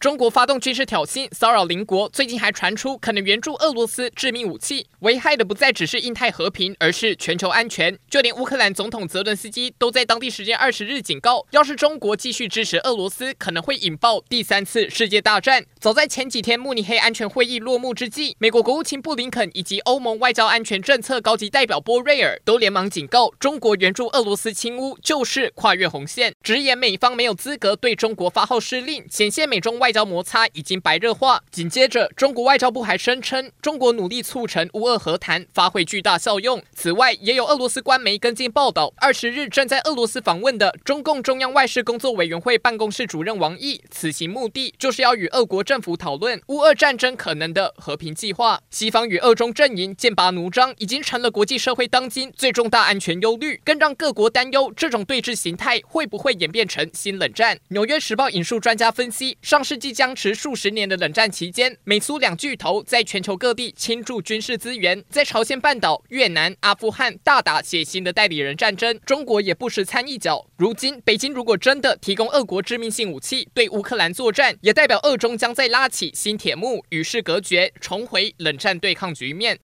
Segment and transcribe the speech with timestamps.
[0.00, 7.98] 中国发动军事挑衅，骚扰邻国，最近还传出可能援助俄罗斯致命武器，危害的不再只是印太和平，而是全球安全。
[8.08, 15.64] 就连乌克兰总统泽伦斯基都在当地时间二十日警告，要是中国继续支持俄罗斯，可能会引爆第三次世界大战。
[15.80, 29.87] 早在前几天慕尼黑安全会议落幕之际，美国国务卿布林肯以及欧盟外交安全政策高级代表波瑞尔都连忙警告，中国援助俄罗斯侵乌就是跨越红线，直言美方没有资格对中国发号施令，显现美中外。
[29.88, 31.42] 外交摩擦已经白热化。
[31.50, 36.62] 紧接着，中国外交部还声称，中国努力促成乌俄和谈，发挥巨大效用。
[36.74, 48.60] 此外，也有俄罗斯官媒跟进报道，二十日正在俄罗斯访问的中共中央外事工作委员会办公室主任王毅，此行目的就是要与俄国政府讨论乌俄战争可能的和平计划。
[48.68, 57.58] 西方与俄中阵营剑拔弩张，已经成了国际社会当今最重大安全忧虑，更让各国担忧这种对峙形态会不会演变成新冷战。
[57.68, 70.46] 纽约时报引述专家分析，上世即僵持数十年的冷战期间，美苏两巨头在全球各地倾注军事资源，在朝鲜半岛、越南、阿富汗大打血腥的代理人战争，中国也不时参一脚。
[70.56, 79.56] 如今，北京如果真的提供俄国致命性武器对乌克兰作战，也代表俄中将再拉起新铁幕，与世隔绝，重回冷战对抗局面。